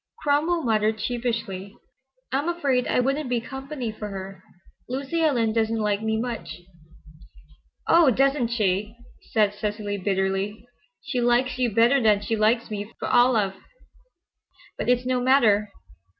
Cromwell 0.23 0.63
muttered 0.63 0.99
sheepishly, 0.99 1.77
"I'm 2.31 2.49
afraid 2.49 2.87
I 2.87 2.99
wouldn't 2.99 3.29
be 3.29 3.39
company 3.39 3.91
for 3.91 4.07
her. 4.09 4.43
Lucy 4.89 5.21
Ellen 5.21 5.53
doesn't 5.53 5.77
like 5.77 6.01
me 6.01 6.19
much—" 6.19 6.61
"Oh, 7.85 8.09
doesn't 8.09 8.47
she!" 8.47 8.95
said 9.31 9.53
Cecily, 9.53 9.99
bitterly. 9.99 10.65
"She 11.03 11.21
likes 11.21 11.59
you 11.59 11.69
better 11.71 12.01
than 12.01 12.21
she 12.21 12.35
likes 12.35 12.71
me 12.71 12.91
for 12.97 13.07
all 13.09 13.35
I've—but 13.35 14.89
it's 14.89 15.05
no 15.05 15.21
matter. 15.21 15.71